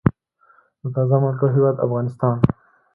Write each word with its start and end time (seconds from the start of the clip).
د 0.81 0.83
تازه 0.93 1.15
مالټو 1.21 1.47
هیواد 1.55 1.75
افغانستان. 1.85 2.37